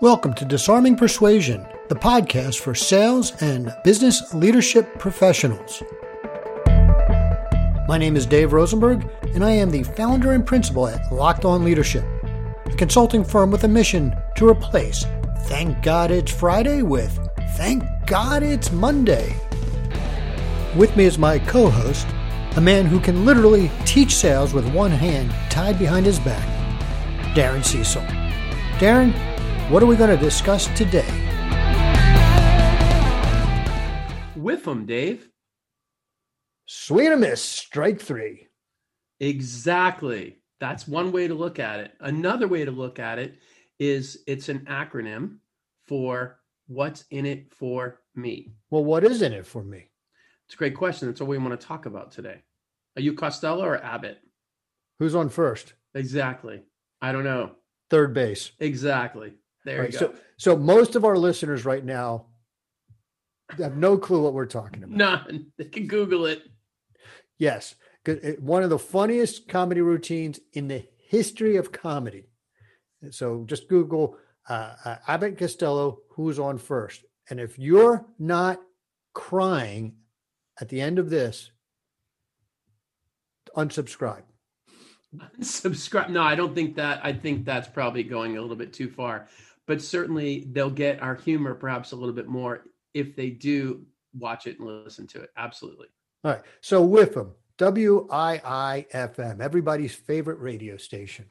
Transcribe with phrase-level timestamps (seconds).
[0.00, 5.82] Welcome to Disarming Persuasion, the podcast for sales and business leadership professionals.
[7.86, 11.66] My name is Dave Rosenberg, and I am the founder and principal at Locked On
[11.66, 12.06] Leadership,
[12.64, 15.04] a consulting firm with a mission to replace
[15.40, 17.18] Thank God It's Friday with
[17.50, 19.36] Thank God It's Monday.
[20.78, 22.08] With me is my co host,
[22.56, 26.48] a man who can literally teach sales with one hand tied behind his back,
[27.34, 28.00] Darren Cecil.
[28.78, 29.12] Darren,
[29.70, 31.06] what are we going to discuss today?
[34.34, 35.28] With them, Dave.
[36.90, 38.48] And a miss, strike three.
[39.20, 40.38] Exactly.
[40.58, 41.92] That's one way to look at it.
[42.00, 43.38] Another way to look at it
[43.78, 45.38] is it's an acronym
[45.86, 48.52] for what's in it for me.
[48.70, 49.88] Well, what is in it for me?
[50.46, 51.06] It's a great question.
[51.06, 52.42] That's all we want to talk about today.
[52.96, 54.18] Are you Costello or Abbott?
[54.98, 55.74] Who's on first?
[55.94, 56.62] Exactly.
[57.00, 57.52] I don't know.
[57.88, 58.52] Third base.
[58.58, 59.34] Exactly.
[59.64, 60.06] There Right, you go.
[60.06, 62.26] So, so most of our listeners right now
[63.58, 64.96] have no clue what we're talking about.
[64.96, 65.52] None.
[65.58, 66.42] They can Google it.
[67.38, 67.74] Yes.
[68.38, 72.28] one of the funniest comedy routines in the history of comedy.
[73.10, 74.16] So just Google
[74.48, 78.60] uh, uh, Abbott Costello, who's on first, and if you're not
[79.14, 79.94] crying
[80.60, 81.50] at the end of this,
[83.56, 84.22] unsubscribe.
[85.40, 86.10] Subscribe.
[86.10, 87.00] No, I don't think that.
[87.04, 89.26] I think that's probably going a little bit too far.
[89.66, 94.46] But certainly they'll get our humor perhaps a little bit more if they do watch
[94.46, 95.30] it and listen to it.
[95.36, 95.86] Absolutely.
[96.24, 96.42] All right.
[96.60, 101.26] So with them, W I I F M, everybody's favorite radio station.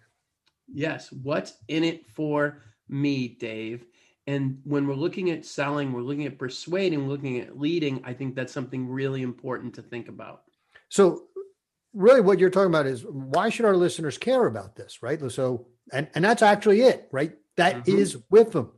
[0.67, 1.11] Yes.
[1.11, 3.85] What's in it for me, Dave?
[4.27, 8.01] And when we're looking at selling, we're looking at persuading, we're looking at leading.
[8.05, 10.43] I think that's something really important to think about.
[10.89, 11.23] So
[11.93, 15.19] really what you're talking about is why should our listeners care about this, right?
[15.31, 17.33] So and and that's actually it, right?
[17.59, 18.23] That is Mhm.
[18.29, 18.71] with them.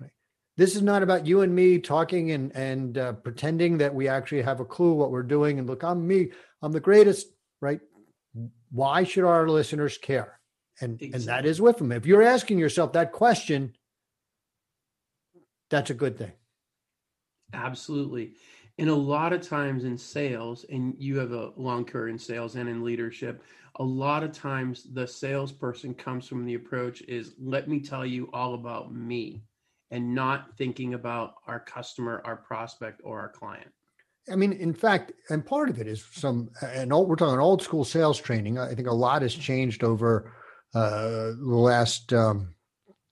[0.00, 0.10] Right?
[0.56, 4.42] This is not about you and me talking and and uh, pretending that we actually
[4.42, 7.28] have a clue what we're doing and look, I'm me, I'm the greatest,
[7.60, 7.80] right?
[8.70, 10.40] Why should our listeners care?
[10.80, 11.50] And and that Exactly.
[11.50, 11.92] is with them.
[11.92, 13.76] If you're asking yourself that question,
[15.68, 16.32] that's a good thing.
[17.52, 18.34] Absolutely.
[18.78, 22.56] And a lot of times in sales, and you have a long career in sales
[22.56, 23.42] and in leadership,
[23.76, 28.28] a lot of times the salesperson comes from the approach is let me tell you
[28.32, 29.42] all about me
[29.90, 33.70] and not thinking about our customer, our prospect, or our client.
[34.30, 37.62] I mean, in fact, and part of it is some, and old, we're talking old
[37.62, 38.58] school sales training.
[38.58, 40.32] I think a lot has changed over
[40.74, 42.54] uh, the last um,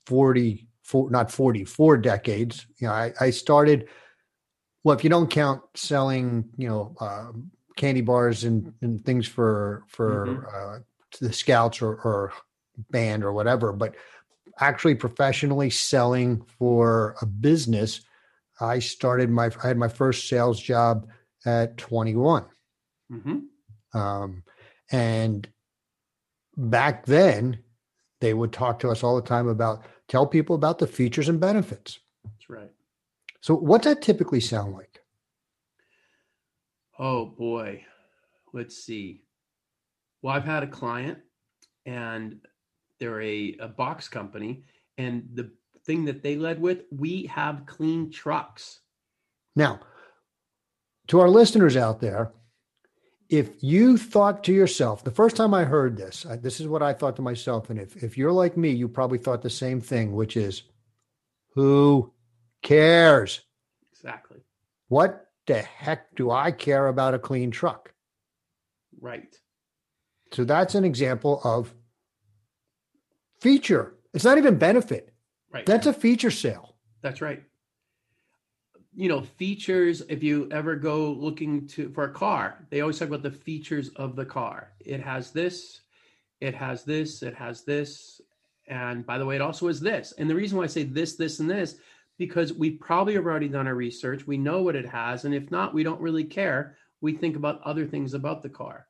[0.07, 2.67] 40, four, not 40, four decades.
[2.79, 3.89] You know, I, I started,
[4.85, 7.33] well, if you don't count selling, you know, uh,
[7.81, 10.79] candy bars and, and things for, for uh,
[11.13, 12.33] to the scouts or, or
[12.91, 13.95] band or whatever, but
[14.61, 18.03] actually professionally selling for a business.
[18.61, 21.09] I started my I had my first sales job
[21.47, 22.45] at 21.
[23.11, 23.39] hmm
[23.95, 24.43] Um,
[24.93, 25.49] and
[26.57, 27.61] back then
[28.21, 31.41] they would talk to us all the time about tell people about the features and
[31.41, 31.99] benefits.
[32.25, 32.71] That's right.
[33.41, 34.90] So what's that typically sound like?
[37.01, 37.83] Oh boy.
[38.53, 39.23] Let's see.
[40.21, 41.19] Well, I've had a client
[41.87, 42.41] and
[42.99, 44.65] they're a, a box company.
[44.99, 45.51] And the
[45.87, 48.81] thing that they led with, we have clean trucks.
[49.57, 49.81] Now,
[51.07, 52.33] to our listeners out there,
[53.31, 56.83] if you thought to yourself, the first time I heard this, I, this is what
[56.83, 57.71] I thought to myself.
[57.71, 60.65] And if, if you're like me, you probably thought the same thing, which is,
[61.55, 62.13] who
[62.63, 63.41] cares?
[63.93, 64.41] Exactly.
[64.89, 67.93] What the heck do I care about a clean truck?
[69.01, 69.35] Right.
[70.33, 71.75] So that's an example of
[73.41, 73.95] feature.
[74.15, 75.13] It's not even benefit.
[75.53, 75.67] Right.
[75.67, 76.77] That's a feature sale.
[77.03, 77.43] That's right.
[78.95, 83.09] You know, features, if you ever go looking to for a car, they always talk
[83.09, 84.73] about the features of the car.
[84.79, 85.81] It has this,
[86.41, 88.21] it has this, it has this.
[88.69, 90.13] And by the way, it also has this.
[90.17, 91.75] And the reason why I say this, this, and this,
[92.21, 94.27] because we probably have already done our research.
[94.27, 95.25] We know what it has.
[95.25, 96.77] And if not, we don't really care.
[97.01, 98.87] We think about other things about the car.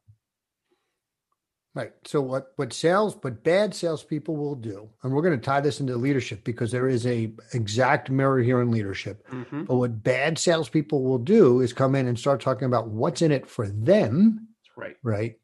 [1.72, 1.92] Right.
[2.04, 5.78] So what what sales, but bad salespeople will do, and we're going to tie this
[5.78, 9.24] into leadership because there is a exact mirror here in leadership.
[9.28, 9.68] Mhm.
[9.68, 13.30] But what bad salespeople will do is come in and start talking about what's in
[13.30, 14.48] it for them.
[14.64, 14.96] That's right.
[15.04, 15.36] Right.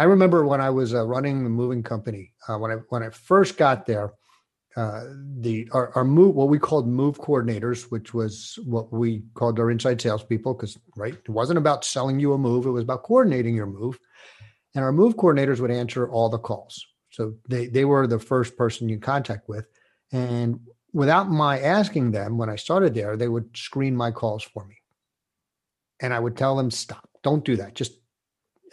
[0.00, 3.10] I remember when I was uh, running the moving company uh, when I when I
[3.10, 4.14] first got there,
[4.76, 5.04] uh,
[5.38, 9.70] the our, our move what we called move coordinators, which was what we called our
[9.70, 13.54] inside salespeople, because right, it wasn't about selling you a move; it was about coordinating
[13.54, 13.98] your move.
[14.74, 18.56] And our move coordinators would answer all the calls, so they they were the first
[18.56, 19.66] person you contact with.
[20.12, 20.60] And
[20.92, 24.76] without my asking them when I started there, they would screen my calls for me.
[26.00, 27.74] And I would tell them, stop, don't do that.
[27.74, 27.92] Just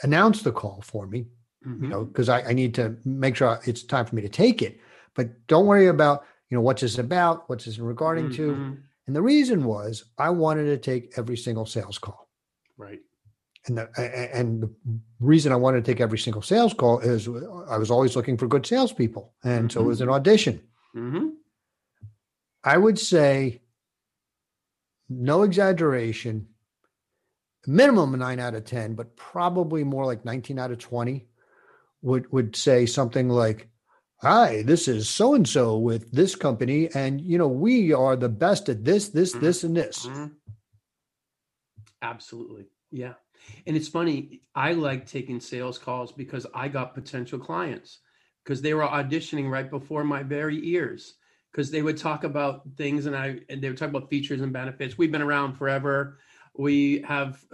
[0.04, 1.28] announce the call for me,
[1.66, 1.82] Mhm.
[1.82, 4.62] you know, because I, I need to make sure it's time for me to take
[4.62, 4.80] it.
[5.18, 7.50] But don't worry about, you know, what's this about?
[7.50, 8.52] What's this regarding to?
[8.54, 8.78] Mhm.
[9.08, 12.30] And the reason was I wanted to take every single sales call.
[12.78, 13.00] Right.
[13.66, 13.90] And the,
[14.34, 14.72] and the
[15.20, 18.48] reason I wanted to take every single sales call is I was always looking for
[18.48, 19.34] good salespeople.
[19.44, 20.62] And so it was an audition.
[20.94, 21.30] hmm
[22.64, 23.62] I would say,
[25.10, 26.48] no exaggeration,
[27.66, 31.28] minimum a nine out of 10, but probably more like 19 out of 20
[32.02, 33.70] would, would say something like,
[34.22, 36.90] Hi, this is so and so with this company.
[36.96, 39.40] And, you know, we are the best at this, this, Mhm.
[39.42, 40.08] this, and this.
[40.08, 40.32] Mhm.
[42.02, 42.66] Absolutely.
[42.92, 43.14] Yeah.
[43.68, 48.00] And it's funny, I like taking sales calls because I got potential clients
[48.44, 51.16] because they were auditioning right before my very ears
[51.52, 54.52] because they would talk about things and I and they would talk about features and
[54.52, 54.98] benefits.
[54.98, 56.20] We've been around forever.
[56.56, 57.46] We have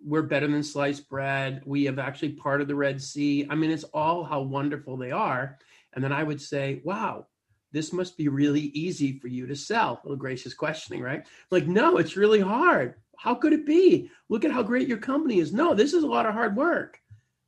[0.00, 1.62] we're better than sliced bread.
[1.64, 3.46] We have actually part of the Red Sea.
[3.48, 5.58] I mean, it's all how wonderful they are.
[5.94, 7.26] And then I would say, "Wow,
[7.72, 11.26] this must be really easy for you to sell." A little gracious questioning, right?
[11.50, 12.94] Like, no, it's really hard.
[13.16, 14.10] How could it be?
[14.28, 15.52] Look at how great your company is.
[15.52, 17.00] No, this is a lot of hard work.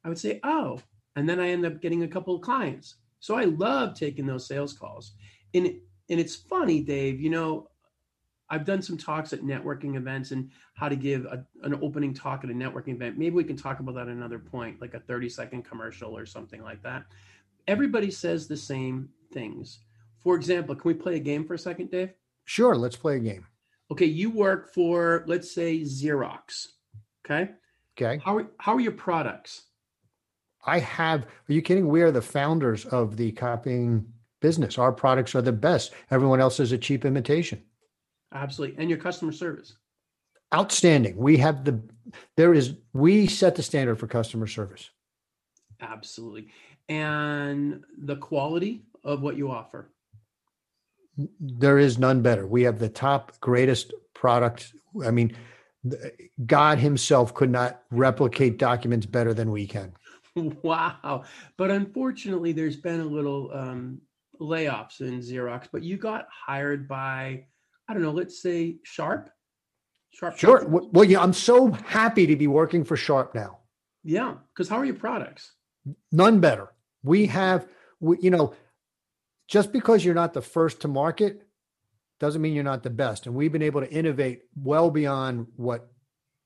[0.04, 0.80] I would say, oh,
[1.16, 2.96] and then I end up getting a couple of clients.
[3.20, 5.12] So I love taking those sales calls.
[5.54, 5.66] And
[6.08, 7.68] and it's funny, Dave, you know,
[8.48, 12.42] I've done some talks at networking events and how to give a, an opening talk
[12.42, 13.16] at a networking event.
[13.16, 16.26] Maybe we can talk about that at another point, like a 30 second commercial or
[16.26, 17.04] something like that.
[17.66, 19.80] Everybody says the same things.
[20.18, 22.10] For example, can we play a game for a second, Dave?
[22.44, 23.46] Sure, let's play a game.
[23.90, 26.68] okay, you work for, let's say, Xerox.
[27.24, 27.50] Okay.
[28.00, 28.22] Okay.
[28.24, 29.62] How are, how are your products?
[30.64, 31.88] I have, are you kidding?
[31.88, 34.06] We are the founders of the copying
[34.40, 34.78] business.
[34.78, 35.92] Our products are the best.
[36.10, 37.62] Everyone else is a cheap imitation.
[38.32, 38.76] Absolutely.
[38.78, 39.74] And your customer service.
[40.54, 41.16] Outstanding.
[41.16, 41.80] We have the,
[42.36, 44.90] there is, we set the standard for customer service.
[45.80, 46.48] Absolutely.
[46.90, 49.90] And the quality of what you offer.
[51.38, 52.46] There is none better.
[52.46, 54.74] We have the top, greatest product.
[55.04, 55.36] I mean,
[56.46, 59.92] God Himself could not replicate documents better than we can.
[60.62, 61.24] wow.
[61.56, 64.00] But unfortunately, there's been a little um,
[64.40, 67.44] layoffs in Xerox, but you got hired by,
[67.88, 69.30] I don't know, let's say Sharp.
[70.12, 70.36] Sharp.
[70.38, 70.58] Sure.
[70.58, 70.88] Company?
[70.92, 73.58] Well, yeah, I'm so happy to be working for Sharp now.
[74.02, 74.34] Yeah.
[74.52, 75.52] Because how are your products?
[76.12, 76.72] None better.
[77.02, 77.32] We mm-hmm.
[77.32, 77.68] have,
[78.00, 78.54] we, you know,
[79.48, 81.42] just because you're not the first to market
[82.20, 83.26] doesn't mean you're not the best.
[83.26, 85.90] And we've been able to innovate well beyond what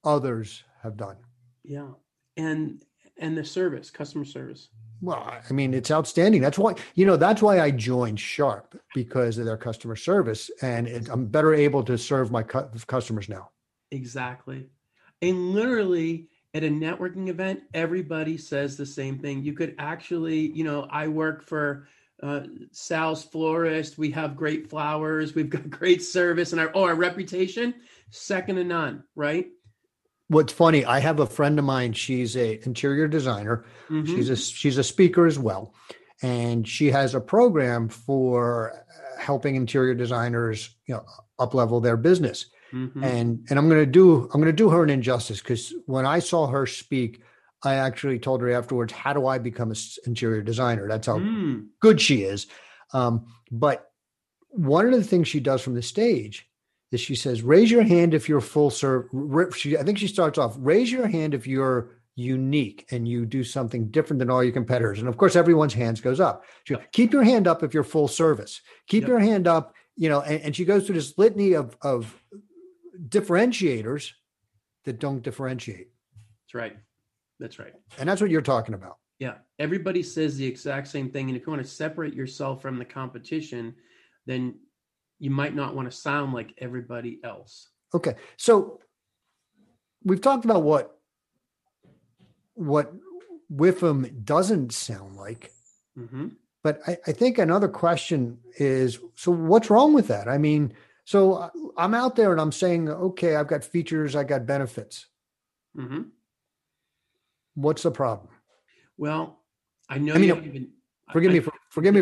[0.05, 1.17] others have done.
[1.65, 1.91] Yeah.
[2.37, 2.83] And
[3.17, 4.71] and the service, customer service.
[5.01, 6.41] Well, I mean, it's outstanding.
[6.41, 10.51] That's why, you know, that's why I joined Sharp because of their customer service.
[10.63, 13.51] And it, I'm better able to serve my cu- customers now.
[13.91, 14.67] Exactly.
[15.21, 19.43] And literally at a networking event, everybody says the same thing.
[19.43, 21.89] You could actually, you know, I work for
[22.23, 23.99] uh, Sal's Florist.
[23.99, 25.35] We have great flowers.
[25.35, 27.75] We've got great service, and our oh, our reputation
[28.11, 29.03] second to none.
[29.17, 29.49] Right?
[30.29, 31.93] What's funny, I have a friend of mine.
[31.93, 33.65] She's a interior designer.
[33.91, 34.07] Mhm.
[34.07, 35.75] She's a she's a speaker as well,
[36.23, 41.05] and she has a program for uh, helping interior designers, you know,
[41.39, 42.47] up level their business.
[42.75, 43.05] Mhm.
[43.05, 46.07] And and I'm going to do I'm going to do her an injustice because when
[46.07, 47.23] I saw her speak,
[47.63, 49.77] I actually told her afterwards, "How do I become an
[50.07, 51.67] interior designer?" That's how Mm.
[51.81, 52.47] good she is.
[52.93, 53.91] Um, but
[54.51, 56.51] one of the things she does from the stage
[56.91, 59.07] is she says, "Raise your hand if you're full serve."
[59.57, 63.43] She, I think she starts off, "Raise your hand if you're unique and you do
[63.43, 66.45] something different than all your competitors." And of course, everyone's hands goes up.
[66.65, 68.61] She goes, Keep your hand up if you're full service.
[68.89, 69.09] Keep Yep.
[69.09, 69.75] your hand up.
[69.97, 72.21] You know, and, and she goes through this litany of of
[73.09, 74.13] differentiators
[74.85, 75.89] that don't differentiate,
[76.45, 76.77] That's right.
[77.41, 77.73] That's right.
[77.99, 78.99] and that's what you're talking about.
[79.19, 79.35] Yeah.
[79.59, 81.29] Everybody says the exact same thing.
[81.29, 83.75] And if you want to separate yourself from the competition,
[84.27, 84.55] then
[85.19, 87.69] you might not want to sound like everybody else.
[87.95, 88.81] Okay, so
[90.03, 90.99] we've talked about what
[92.55, 92.93] what
[93.53, 95.53] Whiffam doesn't sound like,
[95.97, 96.29] hmm
[96.63, 100.29] but I, I think another question is: so what's wrong with that?
[100.29, 100.73] I mean,
[101.05, 105.07] so I- I'm out there and I'm saying, okay, I've got features, I got benefits.
[105.77, 106.03] hmm
[107.55, 108.29] What's the problem?
[108.97, 109.39] Well,
[109.89, 110.71] I know I mean, you don't even.
[111.13, 112.01] Forgive I- me for forgive me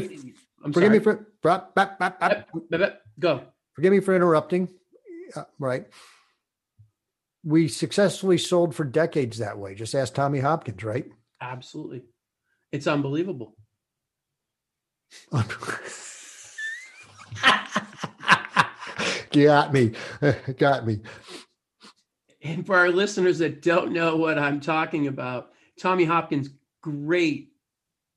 [0.64, 0.98] I'm forgive sorry.
[0.98, 2.48] me for bop, bop, bop, bop.
[3.18, 3.42] Go.
[3.74, 4.68] forgive me for interrupting.
[5.34, 5.86] Uh, right.
[7.44, 9.74] We successfully sold for decades that way.
[9.74, 11.06] Just ask Tommy Hopkins, right?
[11.40, 12.02] Absolutely.
[12.70, 13.56] It's unbelievable.
[19.32, 19.92] got me,
[20.58, 21.00] got me.
[22.42, 27.52] And for our listeners that don't know what I'm talking about, Tommy Hopkins, great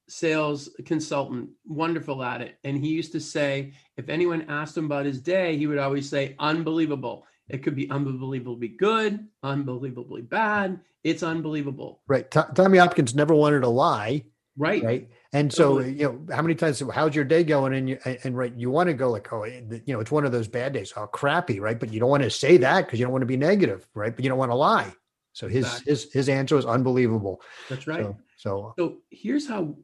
[0.07, 2.57] sales consultant, wonderful at it.
[2.63, 6.10] And he used to say, if anyone asked him about his day, he would always
[6.10, 7.25] say, unbelievable.
[7.50, 10.79] It could be unbelievably good, unbelievably bad.
[11.03, 12.01] It's unbelievable.
[12.07, 12.29] Right.
[12.29, 14.24] T- Tommy Hopkins never wanted to lie.
[14.57, 14.84] Right.
[14.84, 15.10] Right.
[15.36, 16.00] And so, totally.
[16.00, 17.74] you know, how many times, how's your day going?
[17.74, 20.24] And you, and right, you want to go like, oh, eh, you know, it's one
[20.24, 20.94] of those bad days.
[20.96, 21.60] Oh, crappy.
[21.60, 21.77] Right.
[21.77, 23.86] But you don't want to say that because you don't want to be negative.
[23.94, 24.15] Right.
[24.15, 24.94] But you don't want to lie.
[25.34, 25.92] So his, exactly.
[25.92, 27.42] his, his answer was unbelievable.
[27.68, 28.06] That's right.
[28.06, 29.75] So, so, so here's how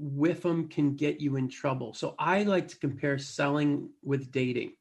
[0.00, 1.92] whiffum can get you in trouble.
[1.92, 4.74] So I like to compare selling with dating.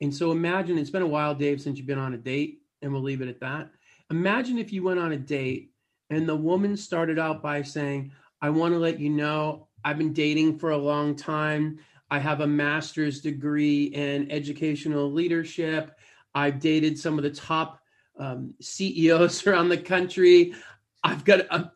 [0.00, 2.92] And so imagine it's been a while, Dave, since you've been on a date, and
[2.92, 3.70] we'll leave it at that.
[4.10, 5.70] Imagine if you went on a date
[6.08, 8.10] and the woman started out by saying,
[8.42, 11.78] I want to let you know I've been dating for a long time.
[12.10, 15.96] I have a master's degree in educational leadership.
[16.34, 17.80] I've dated some of the top
[18.18, 20.54] um, CEOs around the country.
[21.02, 21.72] I've got, a,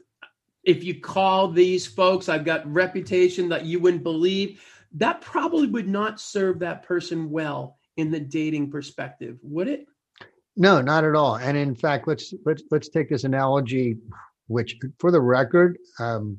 [0.64, 4.62] if you call these folks, I've got reputation that you wouldn't believe.
[4.92, 9.86] That probably would not serve that person well in the dating perspective, would it?
[10.56, 11.36] No, not at all.
[11.36, 13.96] And in fact, let's let's let's take this analogy,
[14.46, 16.38] which, for the record, um,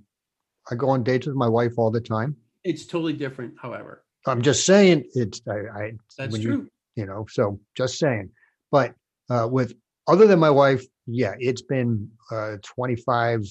[0.72, 2.36] I go on dates with my wife all the time.
[2.63, 4.03] It's totally different, however.
[4.25, 5.84] I'm just saying it's I.
[5.84, 6.51] I That's true.
[6.51, 8.31] You, you know, so just saying.
[8.72, 8.95] But
[9.29, 9.74] uh, with
[10.07, 13.41] other than my wife, yeah, it's been uh, 25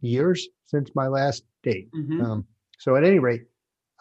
[0.00, 1.88] years since my last date.
[1.92, 2.20] Mm-hmm.
[2.20, 2.46] Um,
[2.78, 3.42] so at any rate,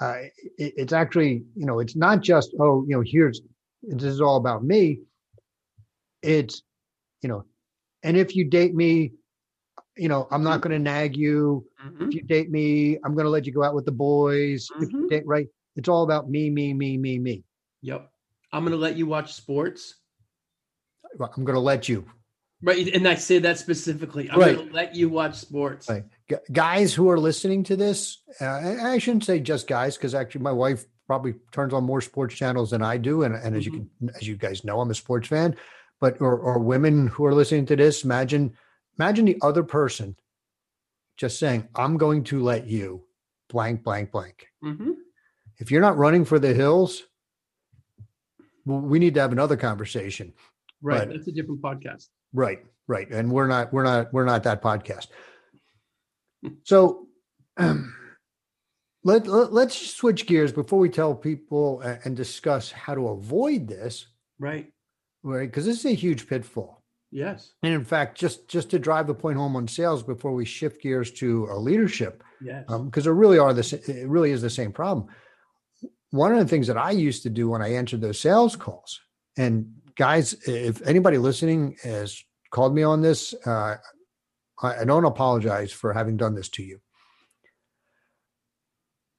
[0.02, 0.16] uh,
[0.58, 3.42] it, it's actually you know it's not just oh you know here's
[3.84, 5.00] this is all about me
[6.22, 6.64] it's
[7.22, 7.44] you know
[8.02, 9.12] and if you date me
[9.98, 10.70] you know i'm not mm-hmm.
[10.70, 12.08] going to nag you mm-hmm.
[12.08, 14.84] if you date me i'm going to let you go out with the boys mm-hmm.
[14.84, 15.08] if you mm-hmm.
[15.08, 17.44] date right it's all about me me me me me
[17.82, 18.10] yep
[18.52, 19.96] i'm going to let you watch sports
[21.20, 22.06] i'm going to let you
[22.62, 24.56] right and i say that specifically i'm right.
[24.56, 26.04] going to let you watch sports right.
[26.30, 30.42] G- guys who are listening to this uh, i shouldn't say just guys because actually
[30.42, 33.74] my wife probably turns on more sports channels than i do and, and as you
[33.74, 34.08] mm-hmm.
[34.08, 35.56] can as you guys know i'm a sports fan
[36.02, 38.54] but or, or women who are listening to this imagine
[38.98, 40.16] imagine the other person
[41.18, 43.04] just saying i'm going to let you
[43.50, 44.92] blank blank blank mm-hmm.
[45.58, 47.04] if you're not running for the hills
[48.66, 50.34] we need to have another conversation
[50.82, 54.44] right but, that's a different podcast right right and we're not we're not we're not
[54.44, 55.08] that podcast
[56.64, 57.08] so
[57.58, 57.94] um,
[59.04, 64.08] let, let let's switch gears before we tell people and discuss how to avoid this
[64.40, 64.74] right
[65.24, 65.50] right?
[65.50, 66.83] Because this is a huge pitfall.
[67.14, 67.54] Yes.
[67.62, 70.82] And in fact, just just to drive the point home on sales before we shift
[70.82, 74.50] gears to a leadership, yes, because um, there really are this, it really is the
[74.50, 75.08] same problem.
[76.10, 79.00] One of the things that I used to do when I answered those sales calls,
[79.38, 83.78] and guys, if anybody listening has called me on this, uh,
[84.64, 86.80] I, I don't apologize for having done this to you.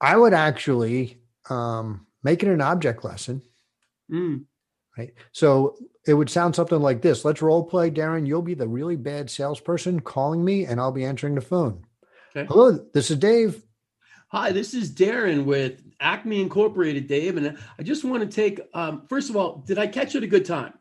[0.01, 3.43] I would actually um, make it an object lesson.
[4.11, 4.47] Mm.
[4.99, 5.15] Right.
[5.31, 7.25] So it would sound something like this.
[7.25, 8.26] Let's role play, Darren.
[8.26, 11.84] You'll be the really bad salesperson calling me, and I'll be answering the phone.
[12.37, 12.46] Okay.
[12.46, 13.62] Hello, this is Dave.
[14.28, 17.37] Hi, this is Darren with Acme Incorporated, Dave.
[17.37, 20.25] And I just want to take, um, first of all, did I catch you at
[20.25, 20.75] a good time?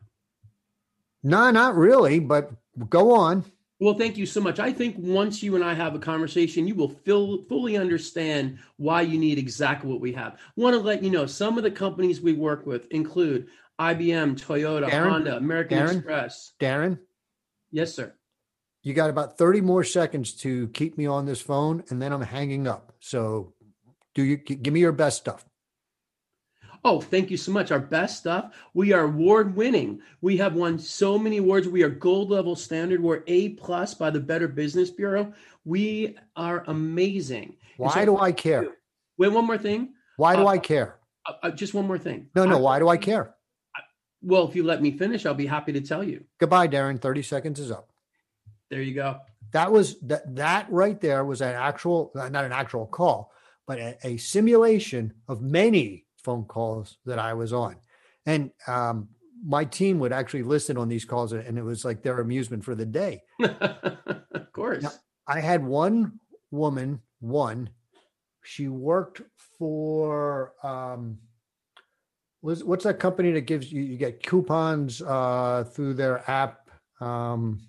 [1.22, 2.50] No, not really, but
[2.88, 3.44] go on.
[3.80, 4.60] Well, thank you so much.
[4.60, 9.18] I think once you and I have a conversation, you will fully understand why you
[9.18, 10.38] need exactly what we have.
[10.56, 13.48] Want to let you know some of the companies we work with include
[13.80, 16.52] IBM, Toyota, Darren, Honda, American Darren, Express.
[16.60, 16.98] Darren?
[17.70, 18.14] Yes, sir.
[18.82, 22.20] You got about 30 more seconds to keep me on this phone and then I'm
[22.20, 22.92] hanging up.
[23.00, 23.54] So
[24.14, 25.44] do you give me your best stuff?
[26.86, 27.72] Oh, thank you so much.
[27.72, 28.54] Our best stuff.
[28.74, 30.02] We are award winning.
[30.20, 31.66] We have won so many awards.
[31.66, 33.02] We are gold level standard.
[33.02, 35.32] We're A plus by the Better Business Bureau.
[35.64, 37.56] We are amazing.
[37.78, 38.68] Why so, do I care?
[39.16, 39.94] Wait, one more thing.
[40.18, 40.98] Why do uh, I care?
[41.26, 42.28] Uh, uh, just one more thing.
[42.34, 42.58] No, no.
[42.58, 43.33] I, why do I care?
[44.24, 46.24] Well, if you let me finish, I'll be happy to tell you.
[46.38, 47.00] Goodbye, Darren.
[47.00, 47.90] 30 seconds is up.
[48.70, 49.18] There you go.
[49.52, 53.30] That was that that right there was an actual not an actual call,
[53.66, 57.76] but a, a simulation of many phone calls that I was on.
[58.26, 59.08] And um,
[59.46, 62.74] my team would actually listen on these calls and it was like their amusement for
[62.74, 63.22] the day.
[63.42, 64.82] of course.
[64.82, 64.92] Now,
[65.28, 66.18] I had one
[66.50, 67.70] woman, one,
[68.42, 69.22] she worked
[69.58, 71.18] for um,
[72.44, 76.68] what's that company that gives you you get coupons uh, through their app?
[77.00, 77.60] Um,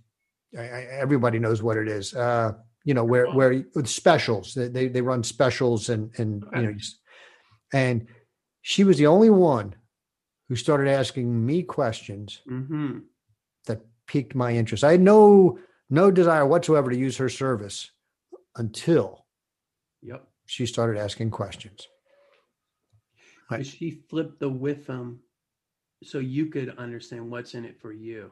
[0.57, 2.13] I, I, everybody knows what it is.
[2.13, 2.53] Uh,
[2.83, 6.61] you know where where with specials they they run specials and and okay.
[6.61, 6.77] you know
[7.73, 8.07] and
[8.61, 9.73] she was the only one
[10.49, 12.99] who started asking me questions Mm-hmm.
[13.65, 14.83] that piqued my interest.
[14.83, 15.57] I had no
[15.89, 17.89] no desire whatsoever to use her service
[18.55, 19.25] until
[20.03, 20.27] Yep.
[20.45, 21.87] she started asking questions.
[23.49, 23.65] Right.
[23.65, 25.19] She flipped the with them
[26.03, 28.31] so you could understand what's in it for you.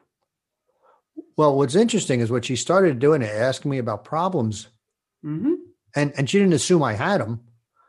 [1.36, 4.68] Well, what's interesting is what she started doing, it, asking me about problems,
[5.24, 5.54] Mm-hmm.
[5.96, 7.40] and and she didn't assume I had them,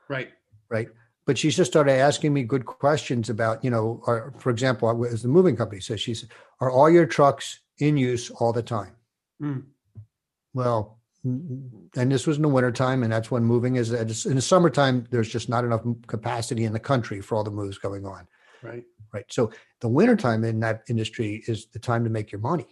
[0.07, 0.29] Right.
[0.69, 0.87] right?
[1.25, 5.21] But she just started asking me good questions about, you know, or, for example, as
[5.23, 6.29] the moving company says, she said,
[6.61, 8.95] "Are all your trucks in use all the time?"
[9.41, 9.63] Mm.
[10.53, 13.91] Well, and this was in the wintertime, and that's when moving is.
[14.25, 17.77] In the summertime, there's just not enough capacity in the country for all the moves
[17.79, 18.27] going on.
[18.61, 18.83] Right.
[19.13, 19.25] right?
[19.29, 19.51] So
[19.81, 22.67] the wintertime in that industry is the time to make your money.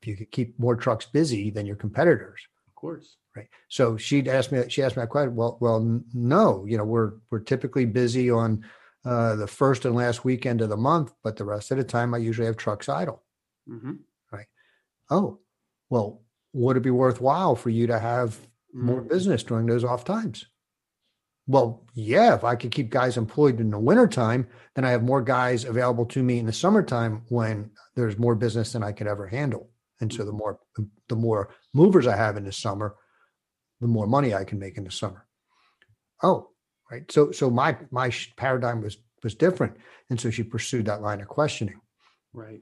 [0.00, 3.16] If you could keep more trucks busy than your competitors, Of course.
[3.36, 3.48] right?
[3.68, 5.36] So she'd asked me, she asked me that question.
[5.36, 8.64] Well, well, no, you know, we're we're typically busy on
[9.04, 12.14] uh, the first and last weekend of the month, but the rest of the time,
[12.14, 13.22] I usually have trucks idle.
[13.68, 13.92] Mm-hmm.
[14.32, 14.46] Right.
[15.10, 15.38] Oh,
[15.90, 16.20] well,
[16.52, 18.38] would it be worthwhile for you to have
[18.72, 19.08] more Mm.
[19.08, 20.46] business during those off times?
[21.46, 25.20] Well, yeah, if I could keep guys employed in the wintertime, then I have more
[25.22, 29.26] guys available to me in the summertime when there's more business than I could ever
[29.26, 29.70] handle.
[30.00, 30.58] And so the more
[31.08, 32.96] the more movers I have in the summer,
[33.80, 35.26] the more money I can make in the summer.
[36.22, 36.50] Oh,
[36.90, 37.10] right.
[37.10, 39.76] So so my my paradigm was was different.
[40.10, 41.80] And so she pursued that line of questioning.
[42.32, 42.60] Right.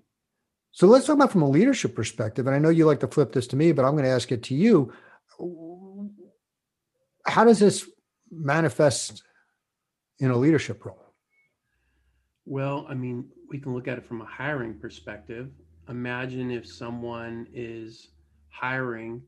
[0.73, 2.47] So let's talk about from a leadership perspective.
[2.47, 4.31] And I know you like to flip this to me, but I'm going to ask
[4.31, 4.93] it to you.
[7.27, 7.89] How does this
[8.31, 9.23] manifest
[10.21, 11.15] in a leadership role?
[12.47, 15.51] Well, I mean, we can look at it from a hiring perspective.
[15.89, 18.09] Imagine if someone is
[18.49, 19.23] hiring,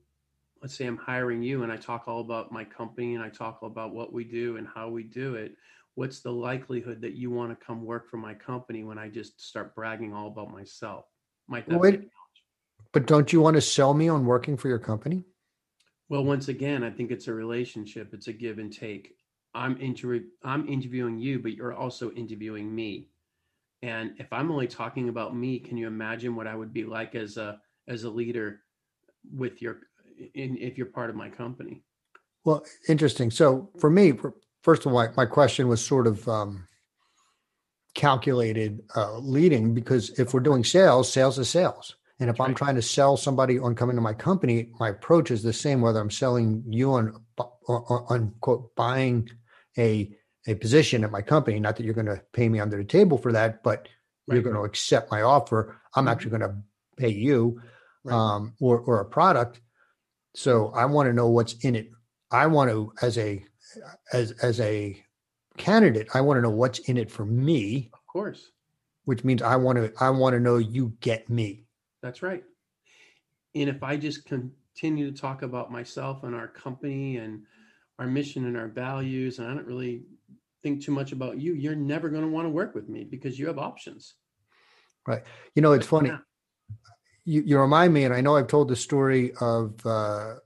[0.61, 3.59] let's say I'm hiring you and I talk all about my company and I talk
[3.63, 5.57] all about what we do and how we do it.
[5.95, 9.41] What's the likelihood that you want to come work for my company when I just
[9.41, 11.05] start bragging all about myself?
[11.49, 12.09] Might that Wait.
[12.93, 15.25] But don't you want to sell me on working for your company?
[16.09, 18.13] Well, once again, I think it's a relationship.
[18.13, 19.17] It's a give and take.
[19.55, 23.09] I'm inter- I'm interviewing you, but you're also interviewing me.
[23.83, 27.15] And if I'm only talking about me, can you imagine what I would be like
[27.15, 28.61] as a as a leader
[29.35, 29.81] with your
[30.35, 31.83] in if you're part of my company?
[32.45, 33.31] Well, interesting.
[33.31, 36.67] So for me, for- first of all, my, my question was sort of um,
[37.95, 41.95] calculated uh, leading because if we're doing sales, sales is sales.
[42.21, 42.57] And if That's I'm right.
[42.57, 46.01] trying to sell somebody on coming to my company, my approach is the same whether
[46.01, 47.25] I'm selling you on
[47.69, 49.29] on, on quote buying
[49.77, 50.11] a
[50.47, 51.59] a position at my company.
[51.61, 53.89] Not that you're going to pay me under the table for that, but
[54.27, 55.81] you're going to accept my offer.
[55.95, 56.11] I'm Mhm.
[56.11, 56.57] actually going to
[56.97, 57.61] pay you
[58.05, 58.15] Right.
[58.15, 59.61] um, or or a product.
[60.35, 61.91] So I want to know what's in it.
[62.31, 63.45] I want to as a
[64.13, 65.03] as as a
[65.57, 68.51] candidate, I want to know what's in it for me, Of course.
[69.05, 71.67] which means I want to I want to know you get me.
[72.03, 72.45] That's right.
[73.55, 77.43] And if I just continue to talk about myself and our company and
[77.99, 80.05] our mission and our values, and I don't really
[80.63, 83.39] think too much about you, you're never going to want to work with me because
[83.39, 84.15] you have options.
[85.07, 85.23] Right.
[85.55, 86.09] You know, it's But funny.
[86.11, 86.19] yeah,
[87.25, 90.37] You, you remind me, and I know I've told the story of uh,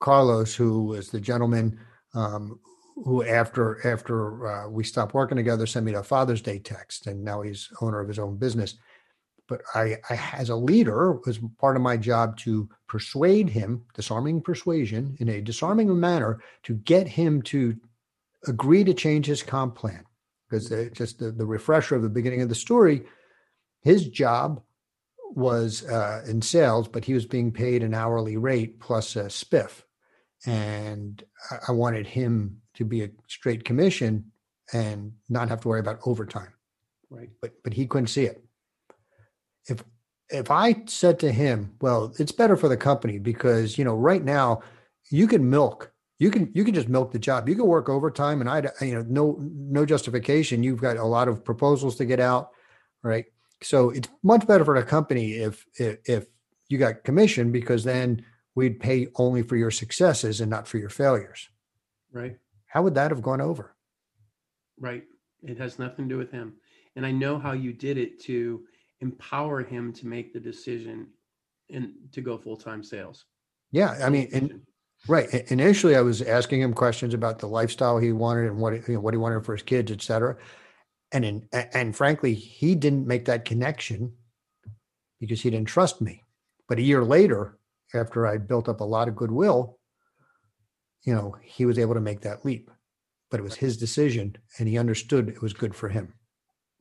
[0.00, 1.78] Carlos, who was the gentleman
[2.14, 2.58] um,
[2.94, 7.24] who, after after uh, we stopped working together, sent me a Father's Day text, and
[7.24, 8.76] now he's owner of his own business.
[9.48, 14.40] But I, I, as a leader, was part of my job to persuade him, disarming
[14.40, 17.76] persuasion in a disarming manner, to get him to
[18.46, 20.04] agree to change his comp plan.
[20.48, 23.02] Because just the, the refresher of the beginning of the story,
[23.80, 24.62] his job
[25.34, 29.82] was uh, in sales, but he was being paid an hourly rate plus a spiff.
[30.46, 31.22] And
[31.66, 34.32] I wanted him to be a straight commission
[34.72, 36.52] and not have to worry about overtime.
[37.10, 37.30] right.
[37.40, 38.42] But but he couldn't see it.
[39.68, 39.84] If
[40.28, 44.24] if I said to him, well, it's better for the company because you know right
[44.24, 44.62] now
[45.10, 47.48] you can milk you can you can just milk the job.
[47.48, 50.62] You can work overtime, and I you know no no justification.
[50.62, 52.50] You've got a lot of proposals to get out,
[53.02, 53.24] right?
[53.60, 56.26] So it's much better for the company if if, if
[56.68, 60.90] you got commission because then we'd pay only for your successes and not for your
[60.90, 61.48] failures.
[62.12, 62.36] Right.
[62.72, 63.76] How would that have gone over?
[64.80, 65.04] Right.
[65.42, 66.54] It has nothing to do with him.
[66.96, 68.62] And I know how you did it to
[69.02, 71.08] empower him to make the decision
[71.68, 73.26] and to go full time sales.
[73.72, 74.62] Yeah, I mean, and
[75.08, 75.28] Right.
[75.50, 79.00] Initially, I was asking him questions about the lifestyle he wanted and what you know,
[79.00, 80.36] what he wanted for his kids, et cetera.
[81.10, 84.14] And in, and frankly, he didn't make that connection
[85.20, 86.22] because he didn't trust me.
[86.68, 87.58] But a year later,
[87.92, 89.78] after I built up a lot of goodwill,
[91.02, 92.70] you know, he was able to make that leap.
[93.30, 96.14] But it was his decision, and he understood it was good for him.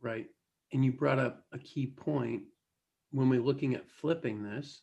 [0.02, 0.28] Right.
[0.74, 2.44] and you brought up a key point
[3.12, 4.82] when we're looking at flipping this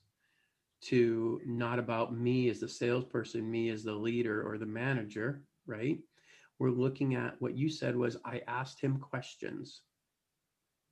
[0.83, 5.98] to not about me as the salesperson, me as the leader or the manager, right?
[6.59, 9.83] We're looking at what you said was I asked him questions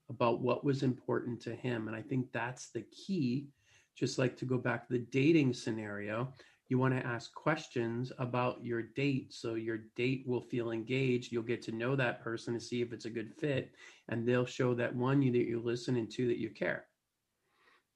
[0.09, 1.89] about what was important to him.
[1.89, 3.49] And I think that's the key.
[3.97, 6.33] Just like to go back to the dating scenario,
[6.69, 11.31] you want to ask questions about your date so your date will feel engaged.
[11.31, 13.71] You'll get to know that person to see if it's a good fit.
[14.09, 16.87] And they'll show that one, you that you listen, and two, that you care.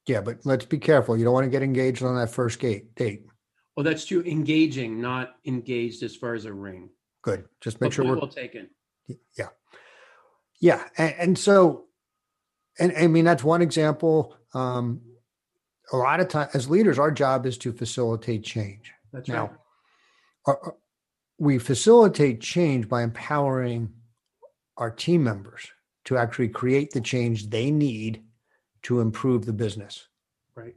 [0.07, 1.17] Yeah, but let's be careful.
[1.17, 2.95] You don't want to get engaged on that first date.
[2.95, 3.27] Date.
[3.77, 4.23] Well, that's true.
[4.23, 6.91] Engaging, not engaged as far as a ring.
[7.23, 7.45] Good.
[7.61, 8.71] Just make But sure we're well taken.
[9.37, 9.49] yeah,
[10.61, 11.87] yeah, and, and so,
[12.79, 14.37] and I mean that's one example.
[14.55, 15.01] Um,
[15.92, 18.92] a lot of time as leaders, our job is to facilitate change.
[19.12, 19.57] That's Now, right.
[20.46, 20.76] our- our-
[21.38, 23.94] we facilitate change by empowering
[24.76, 25.70] our team members
[26.05, 28.24] to actually create the change they need
[28.83, 30.09] to improve the business.
[30.55, 30.76] Right.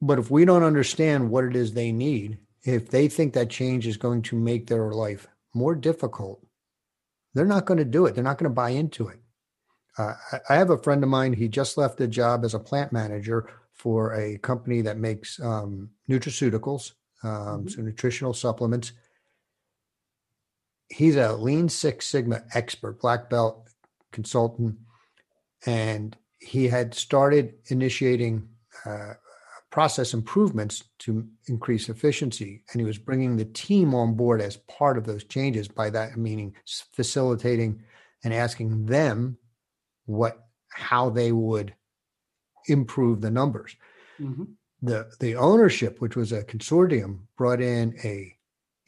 [0.00, 3.86] But if we don't understand what it is they need, if they think that change
[3.86, 6.44] is going to make their life more difficult,
[7.34, 8.14] they're not going to do it.
[8.14, 9.20] They're not going to buy into it.
[9.98, 11.32] Uh, I- I have a friend of mine.
[11.32, 15.90] He just left a job as a plant manager for a company that makes um,
[16.08, 17.70] nutraceuticals, um, Mhm.
[17.70, 18.92] so nutritional supplements.
[20.88, 23.68] He's a Lean Six Sigma expert, black belt
[24.12, 24.78] consultant,
[25.66, 28.48] and he had started initiating
[28.84, 29.14] uh,
[29.70, 32.64] process improvements to increase efficiency.
[32.72, 35.68] And he was bringing the team on board as part of those changes.
[35.68, 36.56] By that meaning,
[36.92, 37.82] facilitating
[38.24, 39.36] and asking them
[40.08, 41.74] what how they would
[42.68, 43.76] improve the numbers.
[44.18, 48.36] hmm The the ownership, which was a consortium, brought in a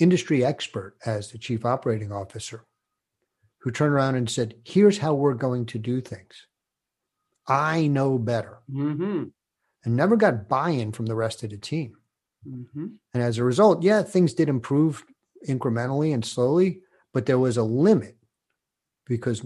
[0.00, 2.66] industry expert as the chief operating officer,
[3.58, 6.46] who turned around and said, "Here's how we're going to do things.
[7.48, 9.32] I know better." hmm
[9.84, 11.96] and never got buy-in from the rest of the team.
[12.44, 15.04] hmm And as a result, yeah, things did improve
[15.48, 18.16] incrementally and slowly, but there was a limit
[19.06, 19.44] because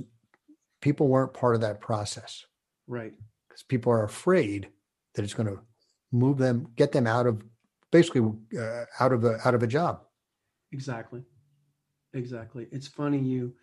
[0.84, 2.44] people weren't part of that process
[2.86, 3.14] Right.
[3.48, 4.68] because people are afraid
[5.14, 5.58] that it's going to
[6.12, 7.42] move them, get them out of
[7.90, 8.20] basically
[8.60, 10.02] uh, out of a out of a job.
[10.72, 11.22] Exactly.
[12.12, 12.68] Exactly.
[12.70, 13.54] It's funny you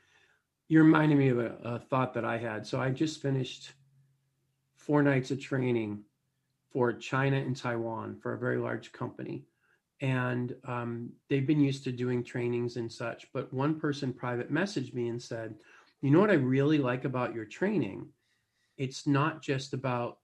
[0.67, 2.65] you're reminding me of a, a thought that I had.
[2.65, 3.73] So I just finished
[4.75, 6.03] four nights of training
[6.71, 9.45] for China and Taiwan for a very large company.
[9.99, 13.27] And um, they've been used to doing trainings and such.
[13.33, 15.55] But one person private messaged me and said,
[16.01, 18.07] You know what I really like about your training?
[18.77, 20.17] It's not just about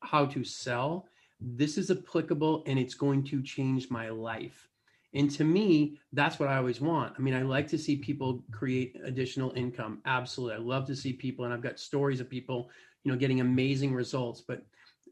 [0.00, 1.06] how to sell.
[1.40, 4.68] This is applicable and it's going to change my life.
[5.14, 7.14] And to me, that's what I always want.
[7.16, 10.02] I mean, I like to see people create additional income.
[10.04, 10.56] Absolutely.
[10.56, 12.68] I love to see people, and I've got stories of people,
[13.02, 14.42] you know, getting amazing results.
[14.46, 14.66] But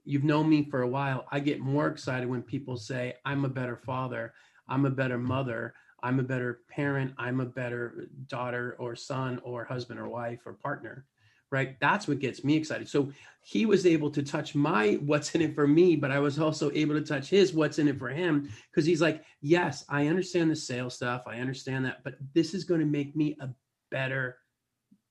[0.04, 1.26] you've known me for a while.
[1.30, 4.34] I get more excited when people say, I'm a better father,
[4.68, 9.64] I'm a better mother, I'm a better parent, I'm a better daughter or son or
[9.64, 11.06] husband or wife or partner.
[11.50, 11.78] Right.
[11.80, 12.88] That's what gets me excited.
[12.88, 13.12] So
[13.42, 16.70] he was able to touch my what's in it for me, but I was also
[16.74, 20.50] able to touch his what's in it for him because he's like, yes, I understand
[20.50, 21.22] the sales stuff.
[21.26, 23.50] I understand that, but this is going to make me a
[23.90, 24.38] better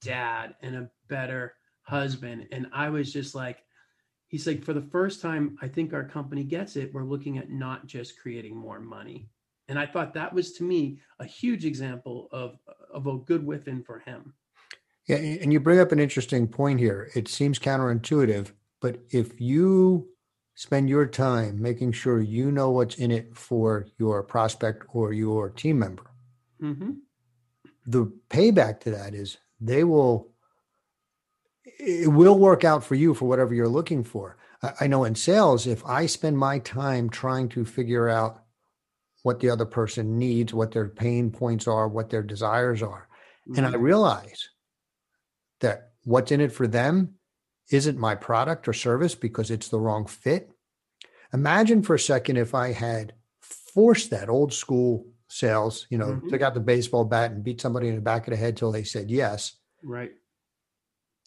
[0.02, 2.48] dad and a better husband.
[2.52, 3.64] And I was just like,
[4.28, 6.94] he's like, for the first time, I think our company gets it.
[6.94, 9.30] We're looking at not just creating more money.
[9.68, 12.58] And I thought that was to me a huge example of,
[12.94, 14.34] of a good within for him.
[15.08, 17.10] Yeah, and you bring up an interesting point here.
[17.16, 20.08] It seems counterintuitive, but if you
[20.56, 25.50] spend your time making sure you know what's in it for your prospect or your
[25.50, 26.04] team member,
[26.62, 26.92] Mm-hmm.
[27.86, 30.30] the payback to that is they will
[31.66, 34.38] it will work out for you for whatever you're looking for.
[34.62, 38.43] I, I know in sales, if I spend my time trying to figure out
[39.24, 43.08] what the other person needs, what their pain points are, what their desires are,
[43.58, 43.82] and I Mm-hmm.
[43.82, 44.50] realize
[45.60, 47.16] that what's in it for them
[47.72, 50.52] isn't my product or service because it's the wrong fit.
[51.34, 56.30] Imagine for a second if I had forced that old school sales, you know, Mhm.
[56.30, 58.72] took out the baseball bat and beat somebody in the back of the head till
[58.72, 59.58] they said yes.
[59.82, 60.12] right.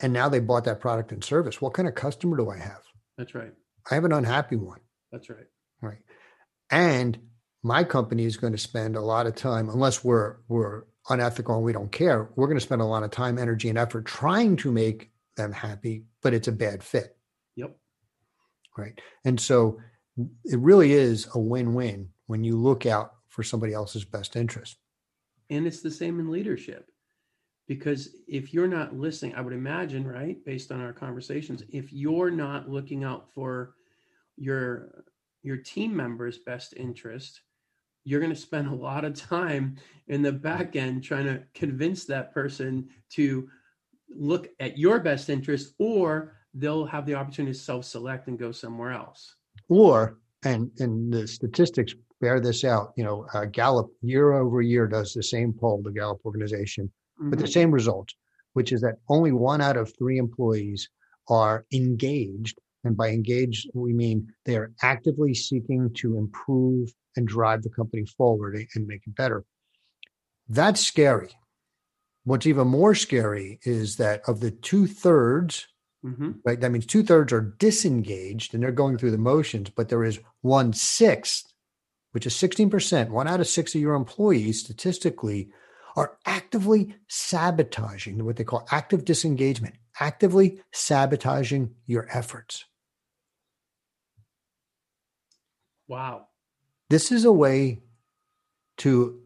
[0.01, 1.61] And now they bought that product and service.
[1.63, 2.83] What kind of customer do I have?
[3.17, 3.53] That's right.
[3.91, 4.81] I have an unhappy one.
[5.11, 5.47] That's right.
[5.81, 6.03] Right.
[6.71, 7.19] And
[7.67, 11.65] my company is going to spend a lot of time, unless we're we're unethical and
[11.65, 14.57] we don't care, we're going to spend a lot of time, energy, and effort trying
[14.57, 17.17] to make them happy, but it's a bad fit.
[17.57, 17.77] Yep.
[18.77, 19.01] Right.
[19.25, 19.79] And so
[20.45, 24.77] it really is a win-win when you look out for somebody else's best interest.
[25.51, 26.91] And it's the same in leadership.
[27.69, 32.31] because if you're not listening i would imagine right based on our conversations if you're
[32.31, 33.75] not looking out for
[34.37, 35.05] your
[35.43, 37.41] your team members best interest
[38.07, 42.05] you're going to spend a lot of time in the back end trying to convince
[42.05, 43.49] that person to
[44.09, 48.93] look at your best interest or they'll have the opportunity to self-select and go somewhere
[48.93, 49.35] else
[49.69, 54.87] or and and the statistics bear this out you know uh, gallup year over year
[54.87, 56.87] does the same poll the gallup organization
[57.21, 57.31] mm-hmm.
[57.31, 58.15] with the same results
[58.53, 60.89] which is that only one out of three employees
[61.29, 67.63] are engaged and by engaged we mean they are actively seeking to improve and drive
[67.63, 69.45] the company forward and make it better
[70.49, 71.31] that's scary
[72.25, 75.67] what's even more scary is that of the two thirds
[76.07, 76.33] Mm-hmm.
[76.45, 76.61] Right.
[76.61, 80.21] That means two thirds are disengaged and they're going through the motions, but there is
[80.43, 81.53] one sixth,
[82.13, 85.51] which is 16%, one out of six of your employees statistically
[85.97, 92.65] are actively sabotaging what they call active disengagement, actively sabotaging your efforts.
[95.89, 96.29] Wow.
[96.89, 97.81] This is a way
[98.79, 99.21] to,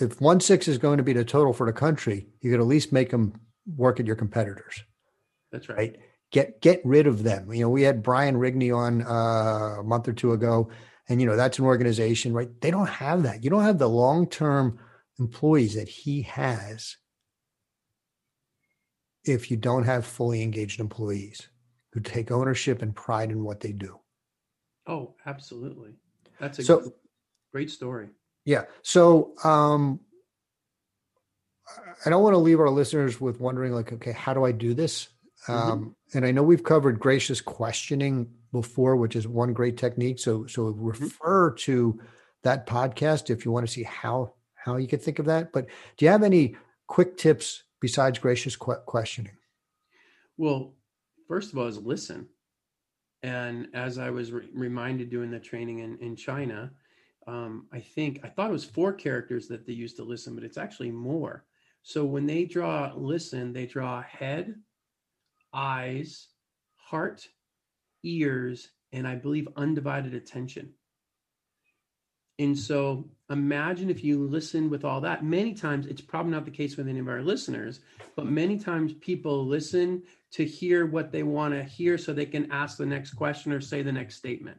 [0.00, 2.66] if one six is going to be the total for the country, you could at
[2.66, 3.40] least make them
[3.76, 4.82] work at your competitors.
[5.50, 5.78] That's right.
[5.78, 5.96] right.
[6.30, 7.52] Get get rid of them.
[7.52, 10.70] You know, we had Brian Rigney on uh, a month or two ago,
[11.08, 12.48] and you know that's an organization, right?
[12.62, 13.44] They don't have that.
[13.44, 14.78] You don't have the long term
[15.18, 16.96] employees that he has
[19.24, 21.48] if you don't have fully engaged employees
[21.92, 24.00] who take ownership and pride in what they do.
[24.86, 25.92] Oh, absolutely.
[26.42, 26.92] That's a so,
[27.52, 28.08] great story.
[28.44, 28.64] Yeah.
[28.82, 30.00] So um
[32.04, 34.74] I don't want to leave our listeners with wondering like, okay, how do I do
[34.74, 35.08] this?
[35.46, 35.70] Mm-hmm.
[35.70, 40.18] Um, and I know we've covered gracious questioning before, which is one great technique.
[40.18, 40.84] So, so mm-hmm.
[40.84, 41.56] refer mm-hmm.
[41.58, 42.00] to
[42.42, 45.52] that podcast if you want to see how how you could think of that.
[45.52, 49.36] But do you have any quick tips besides gracious qu- questioning?
[50.36, 50.74] Well,
[51.26, 52.28] first of all, is listen.
[53.22, 56.72] And as I was re- reminded doing the training in in China,
[57.26, 60.44] um, I think I thought it was four characters that they used to listen, but
[60.44, 61.44] it's actually more.
[61.82, 64.54] So when they draw listen, they draw head,
[65.52, 66.28] eyes,
[66.76, 67.28] heart,
[68.02, 70.74] ears, and I believe undivided attention.
[72.38, 75.24] And so imagine if you listen with all that.
[75.24, 77.80] Many times, it's probably not the case with any of our listeners,
[78.16, 80.02] but many times people listen
[80.32, 83.60] to hear what they want to hear so they can ask the next question or
[83.60, 84.58] say the next statement.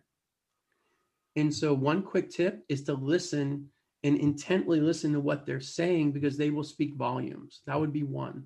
[1.35, 3.69] And so, one quick tip is to listen
[4.03, 7.61] and intently listen to what they're saying because they will speak volumes.
[7.65, 8.45] That would be one.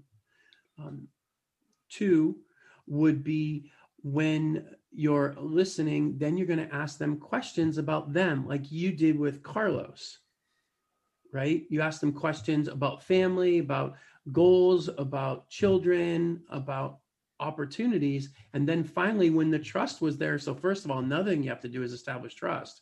[0.80, 1.08] Um,
[1.90, 2.38] Two
[2.86, 3.72] would be
[4.04, 9.18] when you're listening, then you're going to ask them questions about them, like you did
[9.18, 10.20] with Carlos,
[11.34, 11.64] right?
[11.70, 13.96] You ask them questions about family, about
[14.32, 17.00] goals, about children, about
[17.40, 18.30] opportunities.
[18.54, 21.50] And then finally, when the trust was there, so first of all, another thing you
[21.50, 22.82] have to do is establish trust.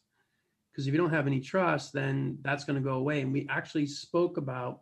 [0.72, 3.22] Because if you don't have any trust, then that's going to go away.
[3.22, 4.82] And we actually spoke about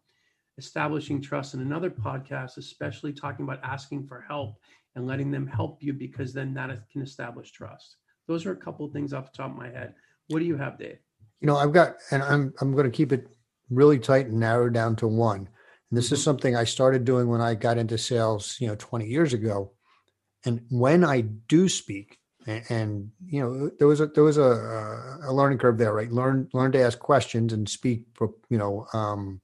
[0.58, 4.56] establishing trust in another podcast, especially talking about asking for help
[4.96, 7.98] and letting them help you because then that can establish trust.
[8.28, 9.94] Those are a couple of things off the top of my head.
[10.28, 10.98] What do you have, Dave?
[11.42, 13.28] You know, I've got, and I'm I'm going to keep it
[13.70, 15.50] really tight and narrow down to one.
[15.94, 19.06] And this is something I started doing when I got into sales, you know, 20
[19.06, 19.74] years ago.
[20.44, 25.20] And when I do speak, and, and you know, there was a there was a
[25.22, 26.12] a learning curve there, right?
[26.12, 29.40] Learn learn to ask questions and speak for you know um,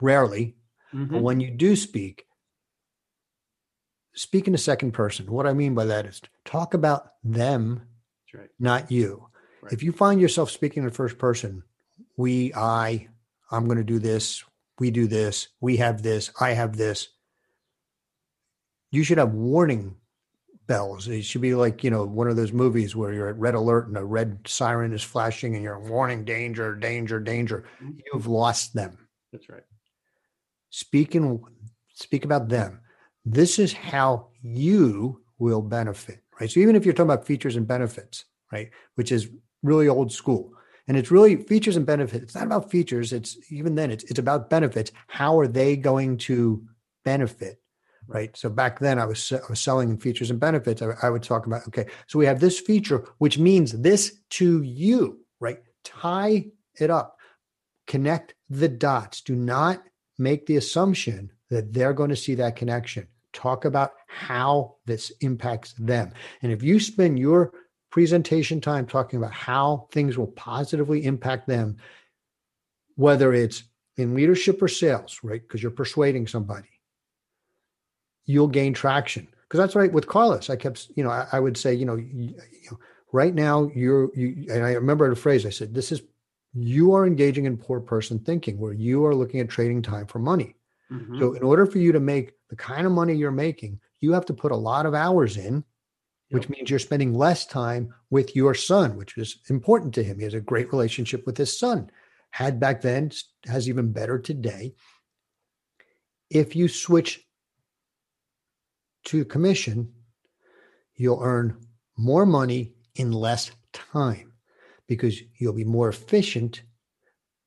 [0.00, 0.56] rarely.
[0.94, 1.12] Mm-hmm.
[1.12, 2.24] But when you do speak,
[4.14, 5.30] speak in the second person.
[5.30, 7.82] What I mean by that is talk about them,
[8.32, 8.48] right.
[8.58, 9.28] not you.
[9.60, 9.74] Right.
[9.74, 11.64] If you find yourself speaking in first person,
[12.16, 13.08] we, I,
[13.50, 14.42] I'm going to do this,
[14.78, 17.08] we do this, we have this, I have this,
[18.90, 19.96] you should have warning
[20.66, 21.08] bells.
[21.08, 23.88] It should be like, you know, one of those movies where you're at red alert
[23.88, 27.64] and a red siren is flashing and you're warning danger, danger, danger.
[27.82, 27.98] Mm-hmm.
[28.12, 29.08] You've lost them.
[29.32, 29.62] That's right.
[30.70, 31.40] Speak and
[31.94, 32.80] speak about them
[33.24, 36.50] this is how you will benefit, right?
[36.50, 39.28] So even if you're talking about features and benefits, right, which is
[39.62, 40.52] really old school,
[40.86, 42.22] and it's really features and benefits.
[42.22, 43.12] It's not about features.
[43.12, 44.92] It's even then it's it's about benefits.
[45.06, 46.62] How are they going to
[47.04, 47.60] benefit?
[48.06, 48.36] Right.
[48.36, 50.82] So back then I was, I was selling features and benefits.
[50.82, 54.60] I, I would talk about, okay, so we have this feature, which means this to
[54.62, 55.58] you, right?
[55.84, 56.44] Tie
[56.78, 57.16] it up,
[57.86, 59.22] connect the dots.
[59.22, 59.82] Do not
[60.18, 65.72] make the assumption that they're going to see that connection talk about how this impacts
[65.74, 66.12] them.
[66.42, 67.52] And if you spend your
[67.94, 71.76] presentation time talking about how things will positively impact them,
[72.96, 73.62] whether it's
[73.96, 75.40] in leadership or sales, right?
[75.40, 76.80] Because you're persuading somebody,
[78.24, 79.28] you'll gain traction.
[79.42, 80.50] Because that's right with Carlos.
[80.50, 82.80] I kept, you know, I, I would say, you know, you, you know,
[83.12, 86.02] right now you're, you, and I remember the phrase I said, this is,
[86.52, 90.18] you are engaging in poor person thinking where you are looking at trading time for
[90.18, 90.56] money.
[90.90, 91.20] Mm-hmm.
[91.20, 94.26] So in order for you to make the kind of money you're making, you have
[94.26, 95.62] to put a lot of hours in,
[96.34, 100.18] which means you're spending less time with your son, which is important to him.
[100.18, 101.92] He has a great relationship with his son.
[102.30, 103.12] Had back then,
[103.46, 104.74] has even better today.
[106.28, 107.24] If you switch
[109.04, 109.92] to commission,
[110.96, 111.56] you'll earn
[111.96, 114.32] more money in less time
[114.88, 116.62] because you'll be more efficient.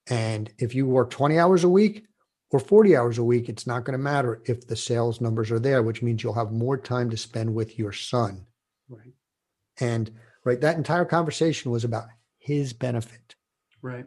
[0.09, 2.05] And if you work 20 hours a week
[2.51, 5.59] or 40 hours a week, it's not going to matter if the sales numbers are
[5.59, 8.45] there, which means you'll have more time to spend with your son.
[8.89, 9.13] Right.
[9.79, 10.11] And
[10.43, 12.05] right, that entire conversation was about
[12.39, 13.35] his benefit.
[13.81, 14.05] Right.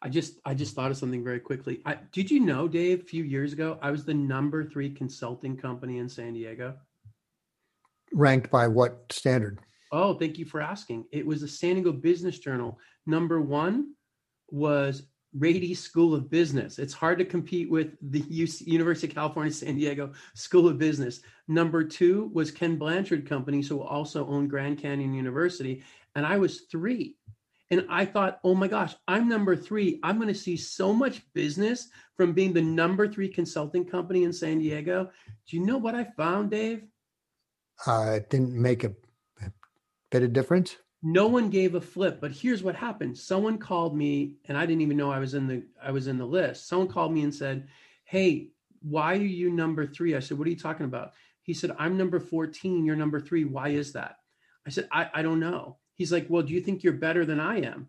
[0.00, 1.80] I just I just thought of something very quickly.
[1.84, 3.00] I, did you know, Dave?
[3.00, 6.76] A few years ago, I was the number three consulting company in San Diego.
[8.12, 9.58] Ranked by what standard?
[9.90, 11.06] Oh, thank you for asking.
[11.12, 12.78] It was the San Diego Business Journal.
[13.06, 13.94] Number one
[14.50, 15.02] was
[15.36, 16.78] Rady School of Business.
[16.78, 21.20] It's hard to compete with the UC, University of California, San Diego School of Business.
[21.48, 25.82] Number two was Ken Blanchard Company, so also owned Grand Canyon University,
[26.14, 27.16] and I was three.
[27.70, 30.00] And I thought, oh my gosh, I'm number three.
[30.02, 34.32] I'm going to see so much business from being the number three consulting company in
[34.32, 35.10] San Diego.
[35.46, 36.84] Do you know what I found, Dave?
[37.86, 38.94] Uh, it didn't make a
[40.10, 40.76] bit of difference.
[41.02, 43.16] No one gave a flip, but here's what happened.
[43.16, 46.18] Someone called me, and I didn't even know I was in the I was in
[46.18, 46.68] the list.
[46.68, 47.68] Someone called me and said,
[48.04, 50.16] "Hey, why are you number three?
[50.16, 52.84] I said, "What are you talking about?" He said, "I'm number 14.
[52.84, 53.44] You're number three.
[53.44, 54.16] Why is that?"
[54.66, 57.40] I said, "I, I don't know." He's like, Well, do you think you're better than
[57.40, 57.88] I am?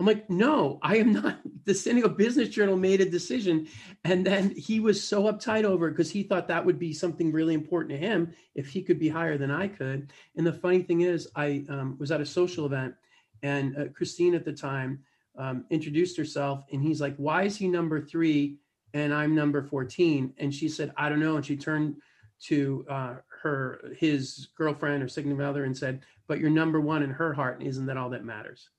[0.00, 1.40] I'm like, No, I am not.
[1.66, 3.68] The San Diego Business Journal made a decision.
[4.02, 7.30] And then he was so uptight over it because he thought that would be something
[7.30, 10.10] really important to him if he could be higher than I could.
[10.36, 12.94] And the funny thing is, I um, was at a social event
[13.42, 15.04] and uh, Christine at the time
[15.36, 18.56] um, introduced herself and he's like, Why is he number three
[18.94, 20.32] and I'm number 14?
[20.38, 21.36] And she said, I don't know.
[21.36, 21.96] And she turned
[22.44, 27.10] to uh, her his girlfriend or significant other and said, "But you're number one in
[27.10, 28.70] her heart, and isn't that all that matters?"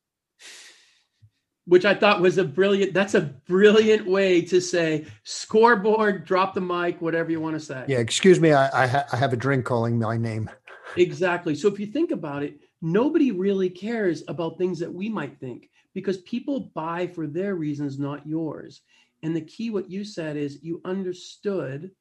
[1.72, 2.94] Which I thought was a brilliant.
[2.94, 7.86] That's a brilliant way to say scoreboard, drop the mic, whatever you want to say.
[7.88, 10.50] Yeah, excuse me, I I, ha- I have a drink calling my name.
[10.98, 11.56] Exactly.
[11.56, 15.70] So if you think about it, nobody really cares about things that we might think
[15.94, 18.82] because people buy for their reasons, not yours.
[19.24, 21.92] And the key, what you said, is you understood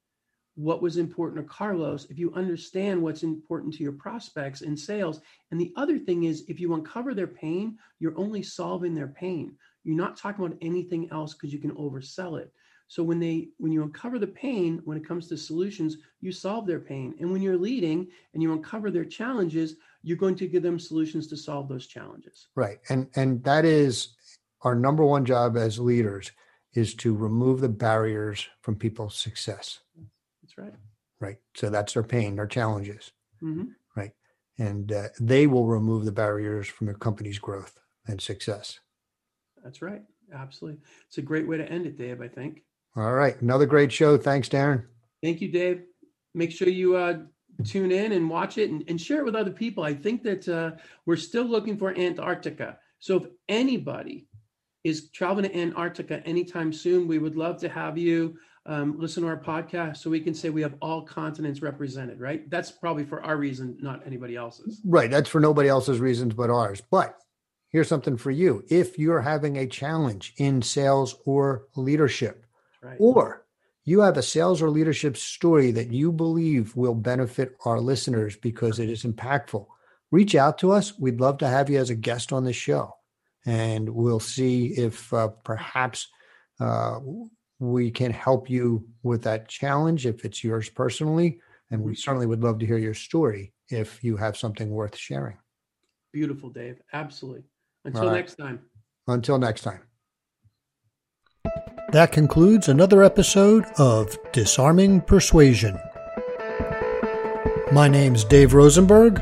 [0.61, 5.20] what was important to Carlos, if you understand what's important to your prospects in sales.
[5.51, 9.57] And the other thing is, if you uncover their pain, you're only solving their pain.
[9.85, 12.53] You're not talking about anything else because you can oversell it.
[12.88, 16.66] So when they when you uncover the pain when it comes to solutions, you solve
[16.66, 17.14] their pain.
[17.20, 21.27] And when you're leading and you uncover their challenges, you're going to give them solutions
[21.29, 22.49] to solve those challenges.
[22.55, 22.81] Right.
[22.90, 24.09] And and that is
[24.62, 26.33] our number one job as leaders
[26.75, 29.81] is to remove the barriers from people's success
[30.59, 30.75] right.
[31.21, 31.37] Right.
[31.55, 33.13] So that's their pain, their challenges.
[33.43, 33.65] Mm-hmm.
[33.97, 34.13] Right.
[34.59, 38.81] And uh, they will remove the barriers from your company's growth and success.
[39.63, 40.03] That's right.
[40.33, 40.81] Absolutely.
[41.09, 42.63] It's a great way to end it, Dave, I think.
[42.97, 43.41] All right.
[43.41, 44.17] Another great show.
[44.17, 44.85] Thanks, Darren.
[45.23, 45.83] Thank you, Dave.
[46.35, 47.19] Make sure you uh,
[47.65, 49.85] tune in and watch it and, and, share it with other people.
[49.85, 50.73] I think that uh,
[51.07, 52.79] we're still looking for Antarctica.
[53.01, 54.29] So if anybody
[54.85, 59.29] is traveling to Antarctica anytime soon, we would love to have you um, listen to
[59.29, 62.49] our podcast so we can say we have all continents represented, right?
[62.51, 64.81] That's probably for our reason, not anybody else's.
[64.85, 65.11] Right.
[65.11, 66.83] That's for nobody else's reasons but ours.
[66.90, 67.16] But
[67.68, 68.62] here's something for you.
[68.68, 72.44] If you're having a challenge in sales or leadership,
[72.83, 72.96] right.
[73.01, 73.46] or
[73.85, 78.79] you have a sales or leadership story that you believe will benefit our listeners because
[78.79, 79.66] it is impactful,
[80.11, 80.99] reach out to us.
[80.99, 82.94] We'd love to have you as a guest on the show.
[83.46, 86.09] And we'll see if uh, perhaps
[86.61, 87.01] uh,
[87.61, 91.39] we can help you with that challenge if it's yours personally.
[91.71, 91.99] And we mm-hmm.
[91.99, 95.37] certainly would love to hear your story if you have something worth sharing.
[96.13, 96.83] Beautiful, Dave.
[96.93, 97.45] Absolutely.
[97.85, 98.15] Until right.
[98.15, 98.59] next time.
[99.07, 99.83] Until next time.
[101.93, 105.79] That concludes another episode of Disarming Persuasion.
[107.73, 109.21] My name's Dave Rosenberg.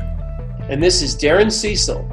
[0.69, 2.09] And this is Darren Cecil.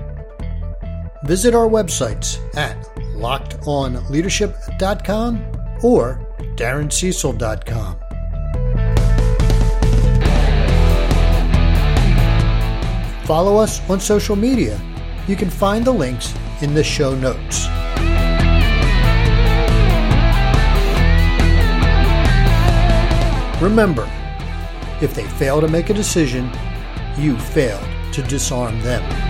[1.25, 2.83] Visit our websites at
[3.17, 6.21] lockedonleadership.com or
[6.57, 7.99] darrencecil.com.
[13.27, 14.81] Follow us on social media.
[15.27, 17.67] You can find the links in the show notes.
[23.61, 24.09] Remember,
[25.03, 26.51] if they fail to make a decision,
[27.19, 29.26] you failed to disarm them.